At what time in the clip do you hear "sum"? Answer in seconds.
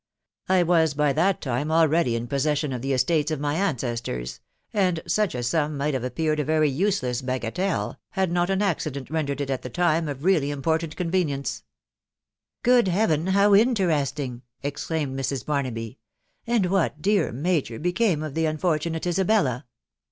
5.43-5.77